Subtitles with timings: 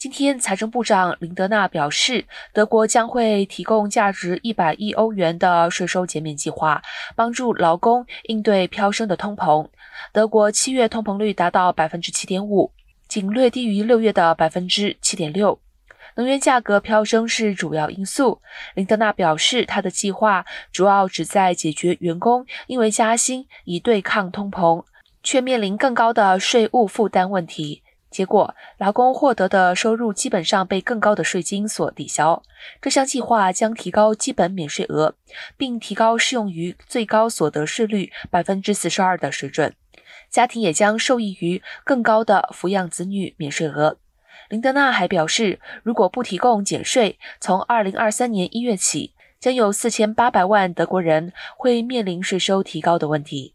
[0.00, 6.80] 今天，财政部长林德纳表示，德国将会提供价值一百亿欧元的税收减免计划，
[7.14, 9.68] 帮助劳工应对飙升的通膨。
[10.10, 12.72] 德国七月通膨率达到百分之七点五，
[13.08, 15.60] 仅略低于六月的百分之七点六。
[16.14, 18.40] 能源价格飙升是主要因素。
[18.74, 24.82] 林德纳表示，他的计划主要旨在解决员工因为加薪以对抗通膨，
[25.22, 27.82] 却面临更高的税务负担问题。
[28.10, 32.42] 结果，劳工获得的收入基本上被更高的税金所抵消。
[32.80, 35.14] 这项计划将提高基本免税额，
[35.56, 39.74] 并提高适用于最高所得税率百分之四十二的水准。
[40.28, 43.98] 家庭也将受益于更高的抚养子女免税额。
[44.48, 53.54] 林德纳还表示，如果不提供减税，从二零二三年一月起，将有四千八百万德国人会面临税收提高的问题。